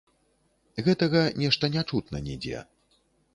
[0.87, 2.65] Гэтага нешта не чутна нідзе.